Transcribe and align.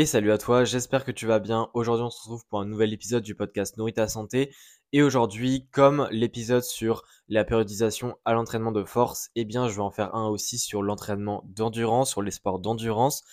Et 0.00 0.06
salut 0.06 0.30
à 0.30 0.38
toi, 0.38 0.62
j'espère 0.62 1.04
que 1.04 1.10
tu 1.10 1.26
vas 1.26 1.40
bien. 1.40 1.70
Aujourd'hui, 1.74 2.04
on 2.04 2.10
se 2.10 2.20
retrouve 2.20 2.46
pour 2.46 2.60
un 2.60 2.66
nouvel 2.66 2.92
épisode 2.92 3.24
du 3.24 3.34
podcast 3.34 3.76
Nourrit 3.76 3.94
ta 3.94 4.06
santé. 4.06 4.54
Et 4.92 5.02
aujourd'hui, 5.02 5.66
comme 5.72 6.06
l'épisode 6.12 6.62
sur 6.62 7.02
la 7.28 7.44
périodisation 7.44 8.16
à 8.24 8.32
l'entraînement 8.32 8.70
de 8.70 8.84
force, 8.84 9.30
eh 9.34 9.44
bien, 9.44 9.66
je 9.66 9.74
vais 9.74 9.80
en 9.80 9.90
faire 9.90 10.14
un 10.14 10.28
aussi 10.28 10.56
sur 10.56 10.84
l'entraînement 10.84 11.42
d'endurance, 11.48 12.10
sur 12.10 12.22
les 12.22 12.30
sports 12.30 12.60
d'endurance. 12.60 13.24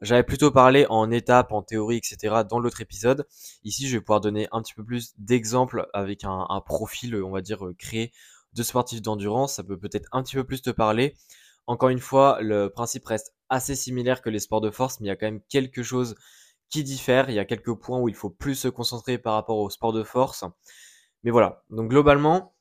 J'avais 0.00 0.22
plutôt 0.22 0.50
parlé 0.50 0.86
en 0.88 1.10
étapes, 1.10 1.52
en 1.52 1.60
théorie, 1.60 1.98
etc. 1.98 2.44
dans 2.48 2.60
l'autre 2.60 2.80
épisode. 2.80 3.26
Ici, 3.62 3.86
je 3.86 3.98
vais 3.98 4.00
pouvoir 4.00 4.22
donner 4.22 4.48
un 4.52 4.62
petit 4.62 4.72
peu 4.72 4.84
plus 4.86 5.12
d'exemples 5.18 5.86
avec 5.92 6.24
un, 6.24 6.62
profil, 6.64 7.14
on 7.22 7.30
va 7.30 7.42
dire, 7.42 7.62
créé 7.78 8.10
de 8.54 8.62
sportifs 8.62 9.02
d'endurance. 9.02 9.56
Ça 9.56 9.62
peut 9.62 9.78
peut-être 9.78 10.08
un 10.12 10.22
petit 10.22 10.36
peu 10.36 10.44
plus 10.44 10.62
te 10.62 10.70
parler. 10.70 11.14
Encore 11.66 11.88
une 11.88 12.00
fois, 12.00 12.38
le 12.40 12.68
principe 12.68 13.04
reste 13.06 13.34
assez 13.48 13.74
similaire 13.74 14.22
que 14.22 14.30
les 14.30 14.38
sports 14.38 14.60
de 14.60 14.70
force, 14.70 15.00
mais 15.00 15.06
il 15.06 15.08
y 15.08 15.12
a 15.12 15.16
quand 15.16 15.26
même 15.26 15.42
quelque 15.48 15.82
chose 15.82 16.14
qui 16.68 16.84
diffère. 16.84 17.30
Il 17.30 17.34
y 17.34 17.38
a 17.38 17.44
quelques 17.44 17.74
points 17.74 18.00
où 18.00 18.08
il 18.08 18.14
faut 18.14 18.30
plus 18.30 18.54
se 18.54 18.68
concentrer 18.68 19.18
par 19.18 19.34
rapport 19.34 19.58
aux 19.58 19.70
sports 19.70 19.92
de 19.92 20.02
force. 20.02 20.44
Mais 21.22 21.30
voilà. 21.30 21.64
Donc 21.70 21.90
globalement, 21.90 22.54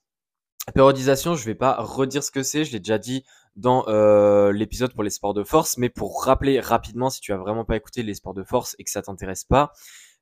périodisation, 0.73 1.35
je 1.35 1.45
vais 1.45 1.55
pas 1.55 1.75
redire 1.79 2.23
ce 2.23 2.31
que 2.31 2.43
c'est. 2.43 2.65
Je 2.65 2.71
l'ai 2.71 2.79
déjà 2.79 2.97
dit 2.97 3.25
dans 3.55 3.85
euh, 3.87 4.51
l'épisode 4.51 4.93
pour 4.93 5.03
les 5.03 5.09
sports 5.09 5.33
de 5.33 5.43
force, 5.43 5.77
mais 5.77 5.89
pour 5.89 6.23
rappeler 6.23 6.59
rapidement, 6.59 7.09
si 7.09 7.21
tu 7.21 7.31
as 7.31 7.37
vraiment 7.37 7.63
pas 7.63 7.75
écouté 7.75 8.03
les 8.03 8.13
sports 8.13 8.33
de 8.33 8.43
force 8.43 8.75
et 8.79 8.83
que 8.83 8.89
ça 8.89 9.01
t'intéresse 9.01 9.45
pas, 9.45 9.71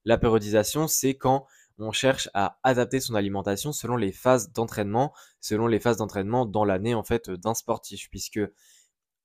la 0.06 0.18
périodisation, 0.18 0.88
c'est 0.88 1.16
quand 1.16 1.48
on 1.80 1.92
cherche 1.92 2.30
à 2.34 2.60
adapter 2.62 3.00
son 3.00 3.16
alimentation 3.16 3.72
selon 3.72 3.96
les 3.96 4.12
phases 4.12 4.52
d'entraînement, 4.52 5.14
selon 5.42 5.66
les 5.66 5.80
phases 5.80 5.98
d'entraînement 5.98 6.46
dans 6.46 6.66
l'année 6.66 6.94
en 6.94 7.04
fait 7.04 7.32
d'un 7.32 7.56
sportif, 7.56 8.10
puisque 8.12 8.40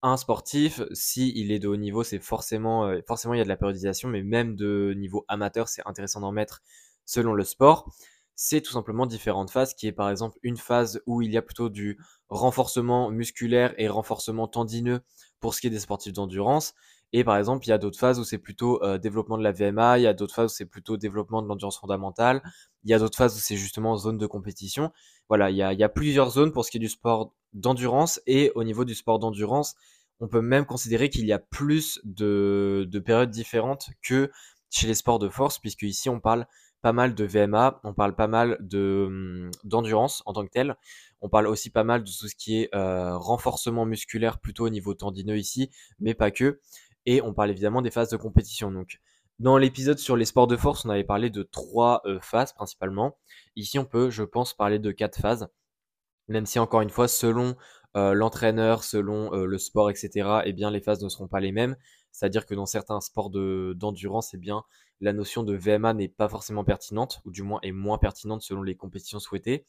un 0.02 0.16
sportif, 0.16 0.82
si 0.92 1.32
est 1.36 1.58
de 1.58 1.68
haut 1.68 1.76
niveau, 1.76 2.04
c'est 2.04 2.20
forcément, 2.20 2.86
euh, 2.86 3.00
forcément 3.06 3.34
il 3.34 3.38
y 3.38 3.40
a 3.40 3.44
de 3.44 3.48
la 3.48 3.56
périodisation, 3.56 4.08
mais 4.08 4.22
même 4.22 4.54
de 4.54 4.94
niveau 4.96 5.24
amateur, 5.28 5.68
c'est 5.68 5.82
intéressant 5.86 6.20
d'en 6.20 6.32
mettre 6.32 6.62
selon 7.04 7.34
le 7.34 7.44
sport. 7.44 7.90
C'est 8.36 8.60
tout 8.60 8.72
simplement 8.72 9.06
différentes 9.06 9.50
phases, 9.50 9.74
qui 9.74 9.88
est 9.88 9.92
par 9.92 10.10
exemple 10.10 10.38
une 10.42 10.56
phase 10.56 11.02
où 11.06 11.22
il 11.22 11.32
y 11.32 11.36
a 11.36 11.42
plutôt 11.42 11.68
du 11.68 11.98
renforcement 12.28 13.10
musculaire 13.10 13.74
et 13.78 13.88
renforcement 13.88 14.46
tendineux 14.46 15.00
pour 15.40 15.54
ce 15.54 15.60
qui 15.60 15.66
est 15.66 15.70
des 15.70 15.80
sportifs 15.80 16.12
d'endurance. 16.12 16.74
Et 17.12 17.24
par 17.24 17.36
exemple, 17.36 17.66
il 17.66 17.70
y 17.70 17.72
a 17.72 17.78
d'autres 17.78 17.98
phases 17.98 18.20
où 18.20 18.24
c'est 18.24 18.38
plutôt 18.38 18.82
euh, 18.84 18.98
développement 18.98 19.38
de 19.38 19.42
la 19.42 19.52
VMA, 19.52 19.98
il 19.98 20.02
y 20.02 20.06
a 20.06 20.12
d'autres 20.14 20.34
phases 20.34 20.52
où 20.52 20.54
c'est 20.54 20.66
plutôt 20.66 20.96
développement 20.96 21.42
de 21.42 21.48
l'endurance 21.48 21.78
fondamentale, 21.78 22.42
il 22.84 22.90
y 22.90 22.94
a 22.94 22.98
d'autres 22.98 23.16
phases 23.16 23.34
où 23.34 23.40
c'est 23.40 23.56
justement 23.56 23.96
zone 23.96 24.18
de 24.18 24.26
compétition. 24.26 24.92
Voilà, 25.28 25.50
il 25.50 25.56
y 25.56 25.62
a 25.62 25.88
plusieurs 25.88 26.30
zones 26.30 26.52
pour 26.52 26.64
ce 26.64 26.70
qui 26.70 26.76
est 26.76 26.80
du 26.80 26.88
sport 26.88 27.32
d'endurance 27.54 28.20
et 28.26 28.52
au 28.54 28.64
niveau 28.64 28.84
du 28.84 28.94
sport 28.94 29.18
d'endurance, 29.18 29.74
on 30.20 30.28
peut 30.28 30.40
même 30.40 30.64
considérer 30.64 31.10
qu'il 31.10 31.26
y 31.26 31.32
a 31.32 31.38
plus 31.38 32.00
de, 32.04 32.86
de 32.90 32.98
périodes 32.98 33.30
différentes 33.30 33.90
que 34.02 34.30
chez 34.70 34.86
les 34.86 34.94
sports 34.94 35.18
de 35.18 35.28
force, 35.28 35.58
puisque 35.58 35.82
ici 35.82 36.08
on 36.08 36.20
parle 36.20 36.46
pas 36.80 36.92
mal 36.92 37.14
de 37.14 37.24
VMA, 37.24 37.80
on 37.84 37.92
parle 37.92 38.14
pas 38.14 38.28
mal 38.28 38.58
hum, 38.72 39.50
d'endurance 39.64 40.22
en 40.26 40.32
tant 40.32 40.44
que 40.44 40.50
tel. 40.50 40.76
On 41.20 41.28
parle 41.28 41.48
aussi 41.48 41.70
pas 41.70 41.84
mal 41.84 42.04
de 42.04 42.10
tout 42.10 42.28
ce 42.28 42.36
qui 42.36 42.60
est 42.62 42.74
euh, 42.74 43.16
renforcement 43.16 43.84
musculaire 43.84 44.38
plutôt 44.38 44.66
au 44.66 44.70
niveau 44.70 44.94
tendineux 44.94 45.38
ici, 45.38 45.70
mais 45.98 46.14
pas 46.14 46.30
que. 46.30 46.60
Et 47.06 47.20
on 47.22 47.34
parle 47.34 47.50
évidemment 47.50 47.82
des 47.82 47.90
phases 47.90 48.10
de 48.10 48.16
compétition. 48.16 48.70
Donc, 48.70 49.00
dans 49.38 49.56
l'épisode 49.56 49.98
sur 49.98 50.16
les 50.16 50.24
sports 50.24 50.46
de 50.46 50.56
force, 50.56 50.84
on 50.84 50.90
avait 50.90 51.04
parlé 51.04 51.30
de 51.30 51.42
trois 51.42 52.02
euh, 52.06 52.20
phases 52.20 52.52
principalement. 52.52 53.16
Ici, 53.56 53.78
on 53.78 53.84
peut, 53.84 54.10
je 54.10 54.22
pense, 54.22 54.54
parler 54.54 54.78
de 54.78 54.90
quatre 54.92 55.20
phases. 55.20 55.48
Même 56.28 56.46
si, 56.46 56.58
encore 56.58 56.82
une 56.82 56.90
fois, 56.90 57.08
selon 57.08 57.56
euh, 57.96 58.12
l'entraîneur, 58.14 58.84
selon 58.84 59.32
euh, 59.34 59.46
le 59.46 59.58
sport, 59.58 59.90
etc., 59.90 60.40
eh 60.44 60.52
bien, 60.52 60.70
les 60.70 60.80
phases 60.80 61.02
ne 61.02 61.08
seront 61.08 61.28
pas 61.28 61.40
les 61.40 61.52
mêmes. 61.52 61.76
C'est-à-dire 62.12 62.46
que 62.46 62.54
dans 62.54 62.66
certains 62.66 63.00
sports 63.00 63.30
d'endurance, 63.30 64.34
eh 64.34 64.38
bien, 64.38 64.62
la 65.00 65.12
notion 65.12 65.42
de 65.42 65.54
VMA 65.54 65.94
n'est 65.94 66.08
pas 66.08 66.28
forcément 66.28 66.64
pertinente, 66.64 67.20
ou 67.24 67.30
du 67.30 67.42
moins 67.42 67.60
est 67.62 67.72
moins 67.72 67.98
pertinente 67.98 68.42
selon 68.42 68.62
les 68.62 68.76
compétitions 68.76 69.20
souhaitées. 69.20 69.64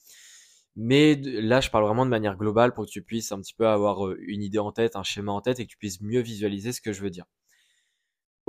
Mais 0.76 1.16
là, 1.16 1.62
je 1.62 1.70
parle 1.70 1.86
vraiment 1.86 2.06
de 2.06 2.10
manière 2.10 2.38
globale 2.38 2.74
pour 2.74 2.86
que 2.86 2.90
tu 2.90 3.02
puisses 3.02 3.32
un 3.32 3.42
petit 3.42 3.54
peu 3.54 3.68
avoir 3.68 4.08
euh, 4.08 4.18
une 4.22 4.42
idée 4.44 4.60
en 4.60 4.72
tête, 4.72 4.96
un 4.96 5.04
schéma 5.04 5.32
en 5.32 5.42
tête 5.42 5.60
et 5.60 5.66
que 5.66 5.72
tu 5.72 5.78
puisses 5.78 6.02
mieux 6.02 6.22
visualiser 6.22 6.72
ce 6.72 6.82
que 6.82 6.94
je 6.94 7.02
veux 7.02 7.10
dire. 7.10 7.26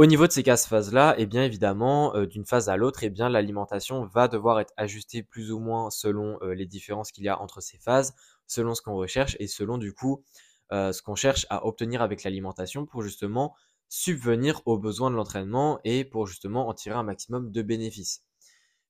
Au 0.00 0.06
niveau 0.06 0.26
de 0.26 0.32
ces 0.32 0.42
quatre 0.42 0.66
phases-là, 0.66 1.14
eh 1.18 1.26
bien 1.26 1.44
évidemment, 1.44 2.16
euh, 2.16 2.24
d'une 2.24 2.46
phase 2.46 2.70
à 2.70 2.78
l'autre, 2.78 3.04
eh 3.04 3.10
l'alimentation 3.10 4.06
va 4.06 4.28
devoir 4.28 4.58
être 4.58 4.72
ajustée 4.78 5.22
plus 5.22 5.52
ou 5.52 5.58
moins 5.58 5.90
selon 5.90 6.38
euh, 6.40 6.54
les 6.54 6.64
différences 6.64 7.12
qu'il 7.12 7.24
y 7.24 7.28
a 7.28 7.38
entre 7.38 7.60
ces 7.60 7.76
phases, 7.76 8.14
selon 8.46 8.74
ce 8.74 8.80
qu'on 8.80 8.94
recherche 8.94 9.36
et 9.40 9.46
selon 9.46 9.76
du 9.76 9.92
coup 9.92 10.24
ce 10.70 11.02
qu'on 11.02 11.16
cherche 11.16 11.46
à 11.50 11.66
obtenir 11.66 12.00
avec 12.00 12.22
l'alimentation 12.22 12.86
pour 12.86 13.02
justement 13.02 13.54
subvenir 13.90 14.62
aux 14.64 14.78
besoins 14.78 15.10
de 15.10 15.16
l'entraînement 15.16 15.80
et 15.84 16.06
pour 16.06 16.26
justement 16.26 16.68
en 16.68 16.72
tirer 16.72 16.94
un 16.94 17.02
maximum 17.02 17.50
de 17.50 17.60
bénéfices. 17.60 18.24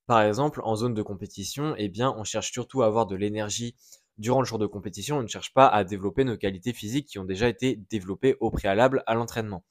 Par 0.07 0.23
exemple, 0.23 0.61
en 0.63 0.77
zone 0.77 0.95
de 0.95 1.03
compétition, 1.03 1.75
eh 1.77 1.91
on 2.05 2.23
cherche 2.23 2.53
surtout 2.53 2.83
à 2.83 2.87
avoir 2.87 3.07
de 3.07 3.17
l'énergie 3.17 3.75
durant 4.17 4.43
le 4.43 4.47
jour 4.47 4.61
de 4.61 4.67
compétition. 4.67 5.19
On 5.19 5.23
ne 5.23 5.27
cherche 5.27 5.53
pas 5.55 5.67
à 5.67 5.83
développer 5.83 6.23
nos 6.23 6.37
qualités 6.37 6.73
physiques 6.73 7.09
qui 7.09 7.19
ont 7.19 7.25
déjà 7.25 7.49
été 7.49 7.81
développées 7.91 8.37
au 8.39 8.53
préalable 8.53 9.03
à 9.07 9.15
l'entraînement. 9.15 9.65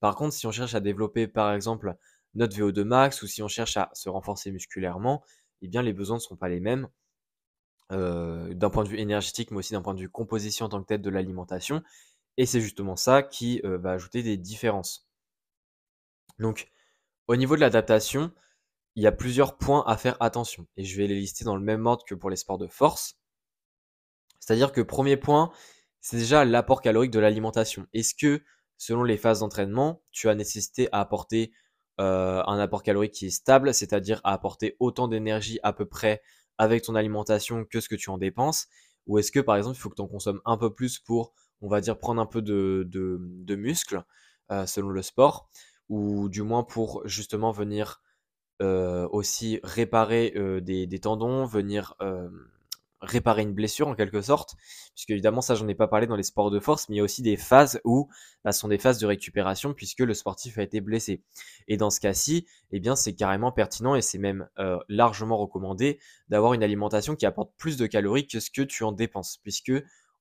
Par 0.00 0.16
contre, 0.16 0.34
si 0.34 0.46
on 0.46 0.52
cherche 0.52 0.74
à 0.74 0.80
développer, 0.80 1.26
par 1.26 1.52
exemple, 1.52 1.96
notre 2.34 2.56
VO2 2.56 2.82
max 2.84 3.22
ou 3.22 3.26
si 3.26 3.42
on 3.42 3.48
cherche 3.48 3.76
à 3.76 3.90
se 3.94 4.08
renforcer 4.08 4.50
musculairement, 4.52 5.22
eh 5.62 5.68
bien, 5.68 5.82
les 5.82 5.92
besoins 5.92 6.16
ne 6.16 6.22
sont 6.22 6.36
pas 6.36 6.48
les 6.48 6.60
mêmes 6.60 6.88
euh, 7.92 8.52
d'un 8.54 8.70
point 8.70 8.84
de 8.84 8.88
vue 8.88 8.98
énergétique, 8.98 9.50
mais 9.50 9.58
aussi 9.58 9.72
d'un 9.72 9.82
point 9.82 9.94
de 9.94 10.00
vue 10.00 10.08
composition 10.08 10.66
en 10.66 10.68
tant 10.68 10.80
que 10.82 10.86
tête 10.86 11.02
de 11.02 11.10
l'alimentation. 11.10 11.82
Et 12.36 12.46
c'est 12.46 12.60
justement 12.60 12.96
ça 12.96 13.22
qui 13.22 13.60
euh, 13.64 13.78
va 13.78 13.92
ajouter 13.92 14.22
des 14.22 14.36
différences. 14.36 15.08
Donc, 16.38 16.70
au 17.28 17.36
niveau 17.36 17.56
de 17.56 17.60
l'adaptation, 17.60 18.32
il 18.96 19.02
y 19.02 19.06
a 19.06 19.12
plusieurs 19.12 19.56
points 19.56 19.84
à 19.86 19.96
faire 19.96 20.16
attention. 20.20 20.66
Et 20.76 20.84
je 20.84 20.96
vais 20.96 21.06
les 21.06 21.14
lister 21.14 21.44
dans 21.44 21.56
le 21.56 21.62
même 21.62 21.86
ordre 21.86 22.04
que 22.04 22.14
pour 22.14 22.30
les 22.30 22.36
sports 22.36 22.58
de 22.58 22.66
force. 22.66 23.18
C'est-à-dire 24.40 24.72
que 24.72 24.80
premier 24.80 25.16
point, 25.16 25.52
c'est 26.00 26.16
déjà 26.18 26.44
l'apport 26.44 26.82
calorique 26.82 27.10
de 27.10 27.18
l'alimentation. 27.18 27.86
Est-ce 27.92 28.14
que, 28.14 28.42
selon 28.84 29.02
les 29.02 29.16
phases 29.16 29.40
d'entraînement, 29.40 30.02
tu 30.12 30.28
as 30.28 30.34
nécessité 30.34 30.90
à 30.92 31.00
apporter 31.00 31.52
euh, 32.00 32.42
un 32.46 32.58
apport 32.58 32.82
calorique 32.82 33.12
qui 33.12 33.26
est 33.26 33.30
stable, 33.30 33.72
c'est-à-dire 33.72 34.20
à 34.24 34.34
apporter 34.34 34.76
autant 34.78 35.08
d'énergie 35.08 35.58
à 35.62 35.72
peu 35.72 35.86
près 35.86 36.20
avec 36.58 36.82
ton 36.82 36.94
alimentation 36.94 37.64
que 37.64 37.80
ce 37.80 37.88
que 37.88 37.94
tu 37.94 38.10
en 38.10 38.18
dépenses. 38.18 38.66
Ou 39.06 39.18
est-ce 39.18 39.32
que, 39.32 39.40
par 39.40 39.56
exemple, 39.56 39.78
il 39.78 39.80
faut 39.80 39.88
que 39.88 39.94
tu 39.94 40.02
en 40.02 40.06
consommes 40.06 40.42
un 40.44 40.58
peu 40.58 40.74
plus 40.74 40.98
pour, 40.98 41.32
on 41.62 41.68
va 41.68 41.80
dire, 41.80 41.98
prendre 41.98 42.20
un 42.20 42.26
peu 42.26 42.42
de, 42.42 42.86
de, 42.86 43.54
muscles, 43.56 44.04
euh, 44.50 44.66
selon 44.66 44.90
le 44.90 45.00
sport, 45.00 45.48
ou 45.88 46.28
du 46.28 46.42
moins 46.42 46.62
pour 46.62 47.00
justement 47.08 47.52
venir 47.52 48.02
euh, 48.60 49.08
aussi 49.12 49.60
réparer 49.64 50.34
des, 50.60 51.00
tendons, 51.00 51.46
venir 51.46 51.96
réparer 53.04 53.42
une 53.42 53.52
blessure 53.52 53.88
en 53.88 53.94
quelque 53.94 54.20
sorte, 54.20 54.56
puisque 54.94 55.10
évidemment 55.10 55.40
ça 55.40 55.54
j'en 55.54 55.68
ai 55.68 55.74
pas 55.74 55.88
parlé 55.88 56.06
dans 56.06 56.16
les 56.16 56.22
sports 56.22 56.50
de 56.50 56.60
force, 56.60 56.88
mais 56.88 56.96
il 56.96 56.98
y 56.98 57.00
a 57.00 57.04
aussi 57.04 57.22
des 57.22 57.36
phases 57.36 57.80
où 57.84 58.08
bah, 58.44 58.52
ce 58.52 58.60
sont 58.60 58.68
des 58.68 58.78
phases 58.78 58.98
de 58.98 59.06
récupération 59.06 59.74
puisque 59.74 60.00
le 60.00 60.14
sportif 60.14 60.58
a 60.58 60.62
été 60.62 60.80
blessé. 60.80 61.22
Et 61.68 61.76
dans 61.76 61.90
ce 61.90 62.00
cas-ci, 62.00 62.46
eh 62.72 62.80
bien 62.80 62.96
c'est 62.96 63.14
carrément 63.14 63.52
pertinent 63.52 63.94
et 63.94 64.02
c'est 64.02 64.18
même 64.18 64.48
largement 64.88 65.36
recommandé 65.36 65.98
d'avoir 66.28 66.54
une 66.54 66.62
alimentation 66.62 67.16
qui 67.16 67.26
apporte 67.26 67.52
plus 67.56 67.76
de 67.76 67.86
calories 67.86 68.26
que 68.26 68.40
ce 68.40 68.50
que 68.50 68.62
tu 68.62 68.84
en 68.84 68.92
dépenses, 68.92 69.38
puisque 69.42 69.72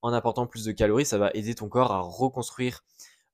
en 0.01 0.13
apportant 0.13 0.45
plus 0.45 0.65
de 0.65 0.71
calories, 0.71 1.05
ça 1.05 1.17
va 1.17 1.31
aider 1.33 1.55
ton 1.55 1.69
corps 1.69 1.91
à 1.91 2.01
reconstruire 2.01 2.83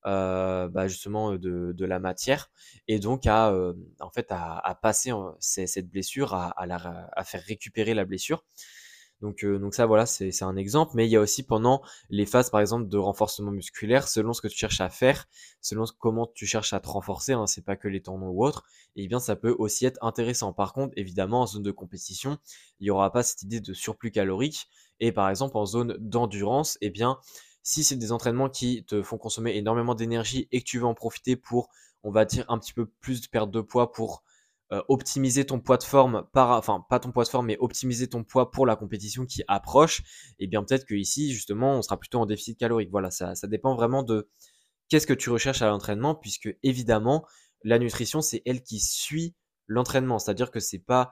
euh, 0.05 0.69
bah, 0.69 0.87
justement 0.87 1.33
de, 1.33 1.73
de, 1.73 1.85
la 1.85 1.99
matière 1.99 2.49
et 2.87 2.99
donc 2.99 3.27
à 3.27 3.53
en 3.99 4.09
fait 4.11 4.27
à, 4.29 4.79
passer 4.81 5.11
cette 5.39 5.89
blessure 5.89 6.33
à, 6.33 6.53
faire 7.25 7.41
récupérer 7.41 7.93
la 7.93 8.05
blessure 8.05 8.45
donc, 9.21 9.45
donc 9.45 9.73
ça 9.73 9.85
voilà 9.85 10.05
c'est 10.05 10.43
un 10.43 10.55
exemple. 10.55 10.91
Mais 10.95 11.07
il 11.07 11.11
y 11.11 11.15
a 11.15 11.19
aussi 11.19 11.43
pendant 11.43 11.81
les 12.09 12.25
phases 12.25 12.49
par 12.49 12.61
exemple 12.61 12.87
de 12.87 12.97
renforcement 12.97 13.51
musculaire 13.51 14.07
selon 14.07 14.33
ce 14.33 14.41
que 14.41 14.47
tu 14.47 14.57
cherches 14.57 14.81
à 14.81 14.89
faire 14.89 15.27
selon 15.61 15.85
comment 15.99 16.27
tu 16.33 16.45
cherches 16.45 16.73
à 16.73 16.79
te 16.79 16.87
renforcer 16.87 17.33
hein, 17.33 17.47
c'est 17.47 17.63
pas 17.65 17.75
que 17.75 17.87
les 17.87 18.01
tendons 18.01 18.29
ou 18.29 18.45
autres 18.45 18.63
et 18.95 19.07
bien 19.07 19.19
ça 19.19 19.35
peut 19.35 19.55
aussi 19.57 19.85
être 19.85 19.99
intéressant. 20.01 20.53
Par 20.53 20.73
contre 20.73 20.93
évidemment 20.95 21.41
en 21.41 21.47
zone 21.47 21.63
de 21.63 21.71
compétition 21.71 22.37
il 22.79 22.85
n'y 22.85 22.89
aura 22.89 23.11
pas 23.11 23.23
cette 23.23 23.43
idée 23.43 23.59
de 23.59 23.73
surplus 23.73 24.11
calorique. 24.11 24.67
Et 25.01 25.11
par 25.11 25.29
exemple 25.29 25.57
en 25.57 25.65
zone 25.65 25.95
d'endurance 25.99 26.77
et 26.81 26.89
bien 26.89 27.19
si 27.63 27.83
c'est 27.83 27.97
des 27.97 28.11
entraînements 28.11 28.49
qui 28.49 28.83
te 28.83 29.01
font 29.03 29.17
consommer 29.17 29.55
énormément 29.55 29.95
d'énergie 29.95 30.47
et 30.51 30.59
que 30.59 30.65
tu 30.65 30.79
veux 30.79 30.85
en 30.85 30.93
profiter 30.93 31.35
pour, 31.35 31.69
on 32.03 32.11
va 32.11 32.25
dire, 32.25 32.45
un 32.47 32.57
petit 32.57 32.73
peu 32.73 32.87
plus 32.87 33.21
de 33.21 33.27
perte 33.27 33.51
de 33.51 33.61
poids 33.61 33.91
pour 33.91 34.23
euh, 34.23 34.23
optimiser 34.87 35.45
ton 35.45 35.59
poids 35.59 35.77
de 35.77 35.83
forme, 35.83 36.27
par, 36.31 36.51
enfin 36.51 36.85
pas 36.89 36.99
ton 36.99 37.11
poids 37.11 37.23
de 37.23 37.29
forme, 37.29 37.47
mais 37.47 37.57
optimiser 37.59 38.07
ton 38.07 38.23
poids 38.23 38.51
pour 38.51 38.65
la 38.67 38.75
compétition 38.75 39.25
qui 39.25 39.43
approche, 39.47 40.01
et 40.37 40.43
eh 40.43 40.47
bien 40.47 40.63
peut-être 40.63 40.85
que 40.85 40.93
ici, 40.93 41.33
justement, 41.33 41.73
on 41.77 41.81
sera 41.81 41.97
plutôt 41.97 42.19
en 42.19 42.25
déficit 42.25 42.59
calorique. 42.59 42.91
Voilà, 42.91 43.09
ça, 43.09 43.33
ça 43.33 43.47
dépend 43.47 43.75
vraiment 43.75 44.03
de 44.03 44.29
qu'est-ce 44.89 45.07
que 45.07 45.13
tu 45.13 45.29
recherches 45.29 45.61
à 45.61 45.67
l'entraînement, 45.67 46.15
puisque 46.15 46.55
évidemment, 46.63 47.25
la 47.63 47.79
nutrition, 47.79 48.21
c'est 48.21 48.41
elle 48.45 48.61
qui 48.61 48.79
suit 48.79 49.35
l'entraînement. 49.67 50.19
C'est-à-dire 50.19 50.51
que 50.51 50.59
c'est 50.59 50.79
pas 50.79 51.11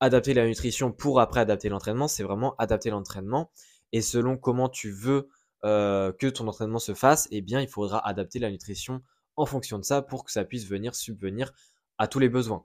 adapter 0.00 0.34
la 0.34 0.46
nutrition 0.46 0.92
pour 0.92 1.20
après 1.20 1.40
adapter 1.40 1.68
l'entraînement, 1.68 2.08
c'est 2.08 2.22
vraiment 2.22 2.54
adapter 2.56 2.90
l'entraînement. 2.90 3.50
Et 3.92 4.02
selon 4.02 4.36
comment 4.36 4.68
tu 4.68 4.90
veux 4.90 5.28
euh, 5.64 6.12
que 6.12 6.26
ton 6.26 6.46
entraînement 6.48 6.78
se 6.78 6.94
fasse, 6.94 7.28
eh 7.30 7.40
bien, 7.40 7.60
il 7.60 7.68
faudra 7.68 8.06
adapter 8.06 8.38
la 8.38 8.50
nutrition 8.50 9.02
en 9.36 9.46
fonction 9.46 9.78
de 9.78 9.84
ça 9.84 10.02
pour 10.02 10.24
que 10.24 10.30
ça 10.30 10.44
puisse 10.44 10.66
venir 10.66 10.94
subvenir 10.94 11.52
à 11.98 12.08
tous 12.08 12.18
les 12.18 12.28
besoins. 12.28 12.64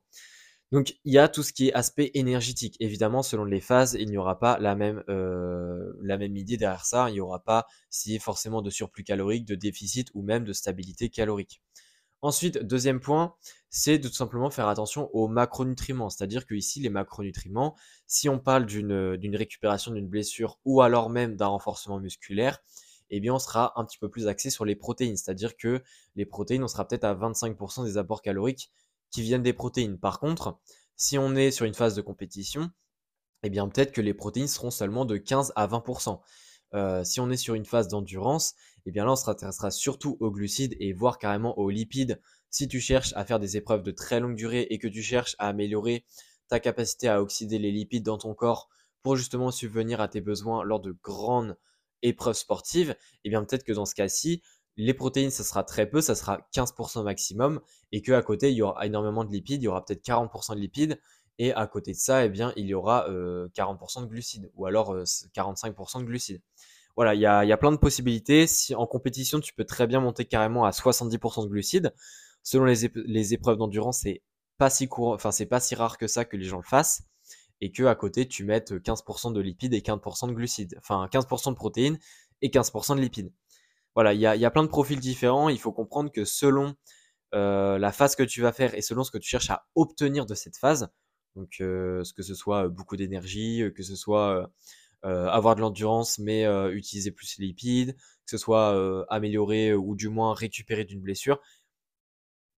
Donc 0.71 0.99
il 1.03 1.13
y 1.13 1.17
a 1.17 1.27
tout 1.27 1.41
ce 1.41 1.51
qui 1.51 1.69
est 1.69 1.73
aspect 1.73 2.11
énergétique. 2.13 2.77
Évidemment, 2.79 3.23
selon 3.23 3.43
les 3.43 3.59
phases, 3.59 3.97
il 3.99 4.09
n'y 4.09 4.17
aura 4.17 4.37
pas 4.37 4.59
la 4.59 4.75
même, 4.75 5.03
euh, 5.09 5.93
la 6.01 6.17
même 6.17 6.37
idée 6.37 6.57
derrière 6.57 6.85
ça. 6.85 7.09
Il 7.09 7.13
n'y 7.13 7.19
aura 7.21 7.39
pas 7.43 7.65
si 7.89 8.19
forcément 8.19 8.61
de 8.61 8.69
surplus 8.69 9.03
calorique, 9.03 9.45
de 9.45 9.55
déficit 9.55 10.09
ou 10.13 10.21
même 10.21 10.43
de 10.43 10.53
stabilité 10.53 11.09
calorique. 11.09 11.61
Ensuite, 12.21 12.59
deuxième 12.59 12.99
point, 12.99 13.33
c'est 13.69 13.97
de 13.97 14.07
tout 14.09 14.13
simplement 14.13 14.49
faire 14.51 14.67
attention 14.67 15.09
aux 15.13 15.27
macronutriments. 15.27 16.09
C'est-à-dire 16.09 16.45
que 16.45 16.53
ici, 16.53 16.81
les 16.81 16.89
macronutriments, 16.89 17.75
si 18.07 18.27
on 18.29 18.39
parle 18.39 18.65
d'une 18.65 19.35
récupération 19.35 19.91
d'une 19.91 20.07
blessure 20.07 20.59
ou 20.65 20.81
alors 20.81 21.09
même 21.09 21.35
d'un 21.35 21.47
renforcement 21.47 21.99
musculaire, 21.99 22.61
eh 23.09 23.19
bien 23.19 23.33
on 23.33 23.39
sera 23.39 23.73
un 23.79 23.85
petit 23.85 23.97
peu 23.97 24.09
plus 24.09 24.27
axé 24.27 24.49
sur 24.49 24.65
les 24.65 24.75
protéines. 24.75 25.17
C'est-à-dire 25.17 25.57
que 25.57 25.81
les 26.15 26.25
protéines, 26.25 26.63
on 26.63 26.67
sera 26.67 26.87
peut-être 26.87 27.05
à 27.05 27.15
25% 27.15 27.85
des 27.85 27.97
apports 27.97 28.21
caloriques 28.21 28.71
qui 29.11 29.21
viennent 29.21 29.43
des 29.43 29.53
protéines. 29.53 29.99
Par 29.99 30.19
contre, 30.19 30.59
si 30.95 31.17
on 31.17 31.35
est 31.35 31.51
sur 31.51 31.65
une 31.65 31.73
phase 31.73 31.95
de 31.95 32.01
compétition, 32.01 32.69
eh 33.43 33.49
bien 33.49 33.67
peut-être 33.67 33.91
que 33.91 34.01
les 34.01 34.13
protéines 34.13 34.47
seront 34.47 34.71
seulement 34.71 35.05
de 35.05 35.17
15 35.17 35.53
à 35.55 35.67
20%. 35.67 36.19
Euh, 36.75 37.03
si 37.03 37.19
on 37.19 37.29
est 37.29 37.37
sur 37.37 37.55
une 37.55 37.65
phase 37.65 37.87
d'endurance, 37.87 38.53
eh 38.85 38.91
bien 38.91 39.05
là 39.05 39.13
on 39.13 39.15
s'intéressera 39.15 39.71
surtout 39.71 40.17
aux 40.19 40.31
glucides 40.31 40.75
et 40.79 40.93
voire 40.93 41.17
carrément 41.17 41.57
aux 41.57 41.69
lipides. 41.69 42.21
Si 42.49 42.67
tu 42.67 42.79
cherches 42.79 43.13
à 43.15 43.25
faire 43.25 43.39
des 43.39 43.57
épreuves 43.57 43.83
de 43.83 43.91
très 43.91 44.19
longue 44.19 44.35
durée 44.35 44.67
et 44.69 44.77
que 44.77 44.87
tu 44.87 45.01
cherches 45.01 45.35
à 45.39 45.47
améliorer 45.47 46.05
ta 46.47 46.59
capacité 46.59 47.07
à 47.07 47.21
oxyder 47.21 47.59
les 47.59 47.71
lipides 47.71 48.03
dans 48.03 48.17
ton 48.17 48.33
corps 48.33 48.69
pour 49.01 49.15
justement 49.15 49.51
subvenir 49.51 50.01
à 50.01 50.07
tes 50.07 50.21
besoins 50.21 50.63
lors 50.63 50.81
de 50.81 50.91
grandes 51.03 51.57
épreuves 52.01 52.35
sportives, 52.35 52.95
eh 53.23 53.29
bien 53.29 53.43
peut-être 53.43 53.63
que 53.63 53.73
dans 53.73 53.85
ce 53.85 53.95
cas-ci, 53.95 54.41
les 54.79 54.93
protéines, 54.93 55.29
ça 55.29 55.43
sera 55.43 55.63
très 55.63 55.89
peu, 55.89 55.99
ça 55.99 56.15
sera 56.15 56.47
15% 56.55 57.03
maximum, 57.03 57.59
et 57.91 58.01
qu'à 58.01 58.21
côté, 58.21 58.51
il 58.51 58.55
y 58.55 58.61
aura 58.61 58.85
énormément 58.85 59.25
de 59.25 59.31
lipides, 59.31 59.61
il 59.61 59.65
y 59.65 59.67
aura 59.67 59.83
peut-être 59.83 60.03
40% 60.05 60.55
de 60.55 60.59
lipides, 60.59 61.01
et 61.37 61.53
à 61.53 61.67
côté 61.67 61.91
de 61.91 61.97
ça, 61.97 62.25
eh 62.25 62.29
bien, 62.29 62.53
il 62.55 62.65
y 62.65 62.73
aura 62.73 63.07
40% 63.09 64.03
de 64.03 64.05
glucides, 64.07 64.49
ou 64.55 64.65
alors 64.65 64.95
45% 64.95 65.99
de 65.99 66.05
glucides. 66.05 66.41
Voilà, 66.95 67.13
il 67.13 67.21
y 67.21 67.25
a, 67.25 67.57
plein 67.57 67.71
de 67.71 67.77
possibilités. 67.77 68.47
Si 68.47 68.73
en 68.73 68.85
compétition, 68.87 69.39
tu 69.39 69.53
peux 69.53 69.65
très 69.65 69.87
bien 69.87 69.99
monter 69.99 70.25
carrément 70.25 70.65
à 70.65 70.71
70% 70.71 71.43
de 71.43 71.49
glucides. 71.49 71.93
Selon 72.43 72.65
les, 72.65 73.33
épreuves 73.33 73.57
d'endurance, 73.57 73.99
c'est 74.03 74.21
pas 74.57 74.69
si 74.69 74.89
enfin 74.91 75.31
c'est 75.31 75.45
pas 75.45 75.59
si 75.59 75.75
rare 75.75 75.97
que 75.97 76.07
ça 76.07 76.25
que 76.25 76.35
les 76.35 76.43
gens 76.45 76.57
le 76.57 76.63
fassent 76.63 77.03
et 77.61 77.71
que 77.71 77.83
à 77.83 77.95
côté 77.95 78.27
tu 78.27 78.43
mettes 78.43 78.73
15% 78.73 79.33
de 79.33 79.39
lipides 79.39 79.73
et 79.73 79.79
15% 79.79 80.27
de 80.27 80.33
glucides, 80.33 80.75
enfin 80.79 81.07
15% 81.11 81.51
de 81.51 81.55
protéines 81.55 81.99
et 82.41 82.49
15% 82.49 82.95
de 82.95 83.01
lipides. 83.01 83.31
Voilà, 83.95 84.13
il 84.13 84.19
y 84.19 84.25
a, 84.25 84.51
plein 84.51 84.63
de 84.63 84.69
profils 84.69 84.99
différents. 84.99 85.49
Il 85.49 85.59
faut 85.59 85.71
comprendre 85.71 86.11
que 86.11 86.25
selon 86.25 86.75
euh, 87.35 87.77
la 87.77 87.91
phase 87.91 88.15
que 88.15 88.23
tu 88.23 88.41
vas 88.41 88.51
faire 88.51 88.73
et 88.75 88.81
selon 88.81 89.03
ce 89.03 89.11
que 89.11 89.17
tu 89.17 89.29
cherches 89.29 89.49
à 89.49 89.67
obtenir 89.75 90.25
de 90.25 90.35
cette 90.35 90.57
phase, 90.57 90.89
euh, 91.61 92.03
que 92.15 92.23
ce 92.23 92.33
soit 92.33 92.65
euh, 92.65 92.69
beaucoup 92.69 92.97
d'énergie, 92.97 93.63
que 93.75 93.83
ce 93.83 93.95
soit 93.95 94.49
avoir 95.03 95.55
de 95.55 95.61
l'endurance 95.61 96.19
mais 96.19 96.45
utiliser 96.71 97.11
plus 97.11 97.37
les 97.39 97.47
lipides, 97.47 97.95
que 97.95 98.31
ce 98.31 98.37
soit 98.37 99.05
améliorer 99.09 99.73
ou 99.73 99.95
du 99.95 100.09
moins 100.09 100.33
récupérer 100.33 100.83
d'une 100.85 101.01
blessure, 101.01 101.39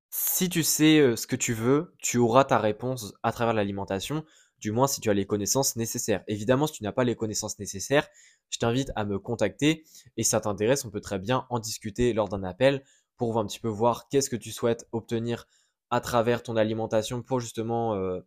si 0.09 0.49
tu 0.49 0.63
sais 0.63 1.15
ce 1.15 1.27
que 1.27 1.35
tu 1.35 1.53
veux, 1.53 1.93
tu 1.99 2.17
auras 2.17 2.45
ta 2.45 2.57
réponse 2.57 3.13
à 3.23 3.31
travers 3.31 3.53
l'alimentation 3.53 4.23
du 4.59 4.71
moins 4.71 4.87
si 4.87 5.01
tu 5.01 5.09
as 5.09 5.13
les 5.13 5.25
connaissances 5.25 5.75
nécessaires. 5.75 6.23
Évidemment, 6.27 6.67
si 6.67 6.73
tu 6.73 6.83
n'as 6.83 6.91
pas 6.91 7.03
les 7.03 7.15
connaissances 7.15 7.59
nécessaires, 7.59 8.07
je 8.49 8.57
t'invite 8.57 8.91
à 8.95 9.05
me 9.05 9.19
contacter 9.19 9.83
et 10.17 10.23
si 10.23 10.29
ça 10.29 10.41
t'intéresse, 10.41 10.85
on 10.85 10.89
peut 10.89 11.01
très 11.01 11.19
bien 11.19 11.45
en 11.49 11.59
discuter 11.59 12.13
lors 12.13 12.29
d'un 12.29 12.43
appel 12.43 12.83
pour 13.17 13.37
un 13.37 13.45
petit 13.45 13.59
peu 13.59 13.67
voir 13.67 14.07
qu'est-ce 14.09 14.29
que 14.29 14.35
tu 14.35 14.51
souhaites 14.51 14.87
obtenir 14.91 15.47
à 15.89 16.01
travers 16.01 16.43
ton 16.43 16.55
alimentation 16.55 17.21
pour 17.21 17.39
justement 17.39 17.95
euh, 17.95 18.21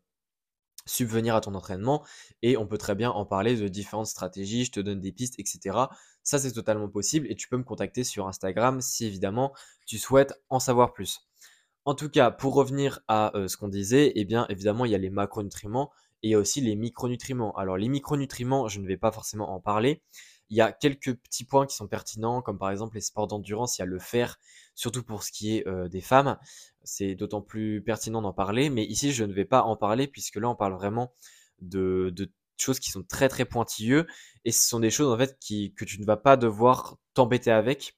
subvenir 0.86 1.34
à 1.34 1.40
ton 1.40 1.54
entraînement 1.54 2.04
et 2.42 2.56
on 2.56 2.66
peut 2.66 2.78
très 2.78 2.94
bien 2.94 3.10
en 3.10 3.24
parler 3.24 3.56
de 3.56 3.68
différentes 3.68 4.06
stratégies, 4.06 4.64
je 4.64 4.72
te 4.72 4.80
donne 4.80 5.00
des 5.00 5.12
pistes, 5.12 5.38
etc. 5.38 5.78
Ça 6.22 6.38
c'est 6.38 6.52
totalement 6.52 6.88
possible 6.88 7.26
et 7.30 7.36
tu 7.36 7.48
peux 7.48 7.56
me 7.56 7.64
contacter 7.64 8.04
sur 8.04 8.26
Instagram 8.26 8.80
si 8.80 9.06
évidemment 9.06 9.52
tu 9.86 9.98
souhaites 9.98 10.34
en 10.48 10.60
savoir 10.60 10.92
plus. 10.92 11.20
En 11.84 11.94
tout 11.94 12.08
cas, 12.08 12.30
pour 12.30 12.54
revenir 12.54 13.00
à 13.08 13.36
euh, 13.36 13.48
ce 13.48 13.56
qu'on 13.56 13.68
disait, 13.68 14.12
eh 14.14 14.24
bien 14.24 14.46
évidemment 14.48 14.84
il 14.84 14.92
y 14.92 14.94
a 14.94 14.98
les 14.98 15.10
macronutriments 15.10 15.90
et 16.22 16.28
il 16.28 16.30
y 16.30 16.34
a 16.34 16.38
aussi 16.38 16.60
les 16.60 16.76
micronutriments. 16.76 17.52
Alors 17.56 17.76
les 17.76 17.88
micronutriments, 17.88 18.68
je 18.68 18.80
ne 18.80 18.86
vais 18.86 18.96
pas 18.96 19.12
forcément 19.12 19.54
en 19.54 19.60
parler. 19.60 20.02
Il 20.50 20.56
y 20.56 20.60
a 20.60 20.70
quelques 20.70 21.14
petits 21.14 21.44
points 21.44 21.66
qui 21.66 21.74
sont 21.74 21.88
pertinents, 21.88 22.42
comme 22.42 22.58
par 22.58 22.70
exemple 22.70 22.94
les 22.94 23.00
sports 23.00 23.26
d'endurance, 23.26 23.78
il 23.78 23.80
y 23.80 23.84
a 23.84 23.86
le 23.86 23.98
fer, 23.98 24.38
surtout 24.74 25.02
pour 25.02 25.22
ce 25.22 25.32
qui 25.32 25.56
est 25.56 25.66
euh, 25.66 25.88
des 25.88 26.02
femmes. 26.02 26.38
C'est 26.84 27.14
d'autant 27.14 27.40
plus 27.40 27.82
pertinent 27.82 28.22
d'en 28.22 28.32
parler, 28.32 28.70
mais 28.70 28.84
ici 28.84 29.12
je 29.12 29.24
ne 29.24 29.32
vais 29.32 29.44
pas 29.44 29.62
en 29.62 29.76
parler 29.76 30.06
puisque 30.06 30.36
là 30.36 30.48
on 30.48 30.54
parle 30.54 30.74
vraiment 30.74 31.12
de, 31.60 32.14
choses 32.58 32.78
qui 32.78 32.90
sont 32.90 33.02
très 33.02 33.28
très 33.28 33.44
pointilleux 33.44 34.06
et 34.44 34.52
ce 34.52 34.68
sont 34.68 34.78
des 34.78 34.90
choses 34.90 35.12
en 35.12 35.18
fait 35.18 35.36
que 35.40 35.84
tu 35.84 36.00
ne 36.00 36.04
vas 36.04 36.16
pas 36.16 36.36
devoir 36.36 36.96
t'embêter 37.14 37.50
avec 37.50 37.96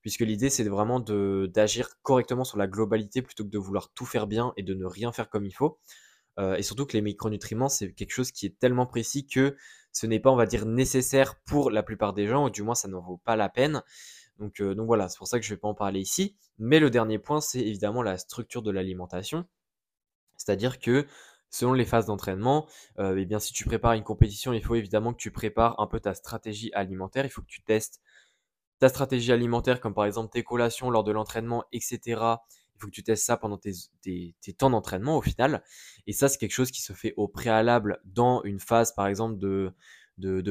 puisque 0.00 0.20
l'idée 0.20 0.50
c'est 0.50 0.62
vraiment 0.62 1.00
d'agir 1.00 1.88
correctement 2.02 2.44
sur 2.44 2.58
la 2.58 2.68
globalité 2.68 3.22
plutôt 3.22 3.42
que 3.44 3.48
de 3.48 3.58
vouloir 3.58 3.92
tout 3.94 4.04
faire 4.04 4.28
bien 4.28 4.52
et 4.56 4.62
de 4.62 4.74
ne 4.74 4.84
rien 4.84 5.10
faire 5.10 5.28
comme 5.28 5.44
il 5.44 5.52
faut. 5.52 5.80
Euh, 6.38 6.56
et 6.56 6.62
surtout 6.62 6.86
que 6.86 6.92
les 6.92 7.02
micronutriments, 7.02 7.68
c'est 7.68 7.92
quelque 7.92 8.12
chose 8.12 8.30
qui 8.30 8.46
est 8.46 8.58
tellement 8.58 8.86
précis 8.86 9.26
que 9.26 9.56
ce 9.92 10.06
n'est 10.06 10.20
pas, 10.20 10.30
on 10.30 10.36
va 10.36 10.46
dire, 10.46 10.66
nécessaire 10.66 11.36
pour 11.46 11.70
la 11.70 11.82
plupart 11.82 12.12
des 12.12 12.26
gens, 12.26 12.46
ou 12.46 12.50
du 12.50 12.62
moins 12.62 12.74
ça 12.74 12.88
n'en 12.88 13.00
vaut 13.00 13.16
pas 13.16 13.36
la 13.36 13.48
peine. 13.48 13.82
Donc, 14.38 14.60
euh, 14.60 14.74
donc 14.74 14.86
voilà, 14.86 15.08
c'est 15.08 15.16
pour 15.16 15.28
ça 15.28 15.38
que 15.38 15.46
je 15.46 15.50
ne 15.52 15.56
vais 15.56 15.60
pas 15.60 15.68
en 15.68 15.74
parler 15.74 16.00
ici. 16.00 16.36
Mais 16.58 16.78
le 16.80 16.90
dernier 16.90 17.18
point, 17.18 17.40
c'est 17.40 17.60
évidemment 17.60 18.02
la 18.02 18.18
structure 18.18 18.62
de 18.62 18.70
l'alimentation. 18.70 19.46
C'est-à-dire 20.36 20.78
que 20.78 21.06
selon 21.48 21.72
les 21.72 21.86
phases 21.86 22.06
d'entraînement, 22.06 22.66
euh, 22.98 23.16
eh 23.16 23.24
bien, 23.24 23.38
si 23.38 23.54
tu 23.54 23.64
prépares 23.64 23.94
une 23.94 24.04
compétition, 24.04 24.52
il 24.52 24.62
faut 24.62 24.74
évidemment 24.74 25.12
que 25.14 25.18
tu 25.18 25.30
prépares 25.30 25.80
un 25.80 25.86
peu 25.86 26.00
ta 26.00 26.14
stratégie 26.14 26.70
alimentaire. 26.74 27.24
Il 27.24 27.30
faut 27.30 27.40
que 27.40 27.46
tu 27.46 27.62
testes 27.62 28.02
ta 28.78 28.90
stratégie 28.90 29.32
alimentaire, 29.32 29.80
comme 29.80 29.94
par 29.94 30.04
exemple 30.04 30.30
tes 30.30 30.42
collations 30.42 30.90
lors 30.90 31.04
de 31.04 31.12
l'entraînement, 31.12 31.64
etc 31.72 32.36
il 32.76 32.80
faut 32.80 32.86
que 32.88 32.92
tu 32.92 33.02
testes 33.02 33.24
ça 33.24 33.36
pendant 33.36 33.58
tes, 33.58 33.72
temps 34.58 34.70
d'entraînement 34.70 35.16
au 35.16 35.22
final. 35.22 35.62
Et 36.06 36.12
ça, 36.12 36.28
c'est 36.28 36.38
quelque 36.38 36.52
chose 36.52 36.70
qui 36.70 36.82
se 36.82 36.92
fait 36.92 37.14
au 37.16 37.26
préalable 37.28 38.00
dans 38.04 38.42
une 38.44 38.60
phase, 38.60 38.94
par 38.94 39.06
exemple, 39.06 39.38
de, 39.38 39.72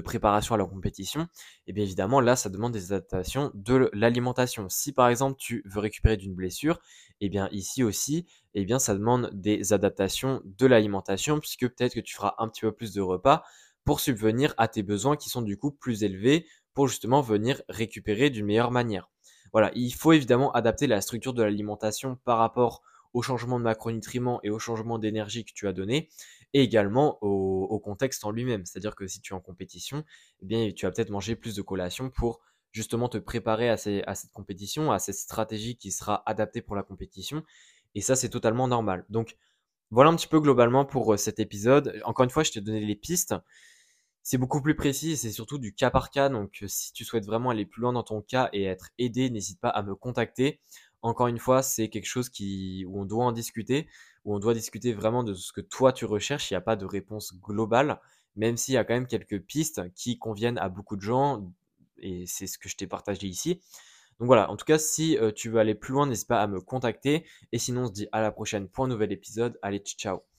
préparation 0.01 0.55
à 0.55 0.57
la 0.57 0.65
compétition. 0.65 1.27
Et 1.67 1.73
bien 1.73 1.83
évidemment, 1.83 2.19
là, 2.21 2.35
ça 2.35 2.49
demande 2.49 2.71
des 2.71 2.93
adaptations 2.93 3.51
de 3.53 3.89
l'alimentation. 3.93 4.67
Si 4.69 4.91
par 4.91 5.07
exemple, 5.07 5.37
tu 5.39 5.63
veux 5.65 5.79
récupérer 5.79 6.17
d'une 6.17 6.33
blessure, 6.33 6.79
et 7.21 7.29
bien 7.29 7.47
ici 7.51 7.83
aussi, 7.83 8.25
et 8.53 8.65
bien 8.65 8.79
ça 8.79 8.95
demande 8.95 9.29
des 9.33 9.73
adaptations 9.73 10.41
de 10.45 10.65
l'alimentation, 10.65 11.39
puisque 11.39 11.67
peut-être 11.67 11.93
que 11.93 11.99
tu 11.99 12.15
feras 12.15 12.35
un 12.39 12.49
petit 12.49 12.61
peu 12.61 12.71
plus 12.71 12.93
de 12.93 13.01
repas 13.01 13.43
pour 13.83 13.99
subvenir 13.99 14.53
à 14.57 14.67
tes 14.67 14.81
besoins 14.81 15.15
qui 15.15 15.29
sont 15.29 15.43
du 15.43 15.57
coup 15.57 15.71
plus 15.71 16.03
élevés 16.03 16.47
pour 16.73 16.87
justement 16.87 17.21
venir 17.21 17.61
récupérer 17.69 18.29
d'une 18.31 18.47
meilleure 18.47 18.71
manière. 18.71 19.09
Voilà, 19.55 19.71
il 19.73 19.93
faut 19.93 20.11
évidemment 20.11 20.51
adapter 20.51 20.85
la 20.85 20.99
structure 20.99 21.33
de 21.33 21.41
l'alimentation 21.41 22.17
par 22.25 22.39
rapport 22.39 22.81
au 23.13 23.21
changement 23.21 23.57
de 23.57 23.63
macronutriments 23.63 24.41
et 24.43 24.49
au 24.49 24.59
changement 24.59 24.99
d'énergie 24.99 25.45
que 25.45 25.53
tu 25.53 25.65
as 25.69 25.71
donné, 25.71 26.09
et 26.53 26.61
également 26.61 27.17
au, 27.21 27.79
contexte 27.79 28.25
en 28.25 28.31
lui-même. 28.31 28.65
C'est-à-dire 28.65 28.95
que 28.95 29.07
si 29.07 29.21
tu 29.21 29.31
es 29.31 29.33
en 29.33 29.39
compétition, 29.39 30.03
eh 30.41 30.45
bien, 30.45 30.69
tu 30.75 30.85
vas 30.85 30.91
peut-être 30.91 31.09
manger 31.09 31.37
plus 31.37 31.55
de 31.55 31.61
collations 31.61 32.09
pour 32.09 32.41
justement 32.73 33.07
te 33.07 33.17
préparer 33.17 33.69
à, 33.69 33.77
cette 33.77 34.33
compétition, 34.33 34.91
à 34.91 34.99
cette 34.99 35.15
stratégie 35.15 35.77
qui 35.77 35.93
sera 35.93 36.21
adaptée 36.25 36.61
pour 36.61 36.75
la 36.75 36.83
compétition. 36.83 37.41
Et 37.93 38.01
ça, 38.01 38.17
c'est 38.17 38.27
totalement 38.27 38.67
normal. 38.67 39.05
Donc, 39.07 39.37
voilà 39.89 40.09
un 40.09 40.17
petit 40.17 40.27
peu 40.27 40.41
globalement 40.41 40.83
pour 40.83 41.13
euh, 41.13 41.15
cet 41.15 41.39
épisode. 41.39 42.01
Encore 42.03 42.25
une 42.25 42.29
fois, 42.29 42.43
je 42.43 42.51
t'ai 42.51 42.59
donné 42.59 42.81
les 42.81 42.95
pistes 42.97 43.33
c'est 44.25 44.39
beaucoup 44.39 44.59
plus 44.59 44.75
précis 44.75 45.11
et 45.11 45.15
c'est 45.15 45.31
surtout 45.31 45.59
du 45.59 45.75
cas 45.75 45.91
par 45.91 46.09
cas. 46.09 46.29
Donc, 46.29 46.63
euh, 46.63 46.67
si 46.67 46.91
tu 46.93 47.05
souhaites 47.05 47.27
vraiment 47.27 47.51
aller 47.51 47.65
plus 47.65 47.81
loin 47.81 47.93
dans 47.93 48.01
ton 48.01 48.23
cas 48.23 48.49
et 48.53 48.63
être 48.63 48.89
aidé, 48.97 49.29
n'hésite 49.29 49.61
pas 49.61 49.69
à 49.69 49.83
me 49.83 49.93
contacter. 49.93 50.59
Encore 51.03 51.27
une 51.27 51.37
fois, 51.37 51.61
c'est 51.61 51.89
quelque 51.89 52.07
chose 52.07 52.29
qui, 52.29 52.85
où 52.87 52.99
on 52.99 53.05
doit 53.05 53.23
en 53.23 53.31
discuter, 53.31 53.87
où 54.25 54.35
on 54.35 54.39
doit 54.39 54.55
discuter 54.55 54.93
vraiment 54.93 55.23
de 55.23 55.35
ce 55.35 55.53
que 55.53 55.61
toi 55.61 55.93
tu 55.93 56.05
recherches. 56.05 56.49
Il 56.49 56.55
n'y 56.55 56.57
a 56.57 56.61
pas 56.61 56.75
de 56.75 56.85
réponse 56.85 57.35
globale, 57.39 58.01
même 58.35 58.57
s'il 58.57 58.73
y 58.73 58.77
a 58.77 58.83
quand 58.83 58.95
même 58.95 59.05
quelques 59.05 59.39
pistes 59.41 59.93
qui 59.93 60.17
conviennent 60.17 60.57
à 60.57 60.69
beaucoup 60.69 60.95
de 60.95 61.01
gens 61.01 61.47
et 61.99 62.25
c'est 62.25 62.47
ce 62.47 62.57
que 62.57 62.67
je 62.67 62.77
t'ai 62.77 62.87
partagé 62.87 63.27
ici. 63.27 63.61
Donc 64.19 64.25
voilà, 64.25 64.49
en 64.49 64.55
tout 64.55 64.65
cas, 64.65 64.79
si 64.79 65.19
euh, 65.19 65.31
tu 65.31 65.51
veux 65.51 65.59
aller 65.59 65.75
plus 65.75 65.93
loin, 65.93 66.07
n'hésite 66.07 66.27
pas 66.27 66.41
à 66.41 66.47
me 66.47 66.61
contacter. 66.61 67.27
Et 67.51 67.59
sinon, 67.59 67.83
on 67.83 67.87
se 67.87 67.93
dit 67.93 68.07
à 68.11 68.21
la 68.21 68.31
prochaine 68.31 68.67
pour 68.69 68.85
un 68.85 68.87
nouvel 68.87 69.11
épisode. 69.11 69.59
Allez, 69.61 69.79
ciao 69.79 70.34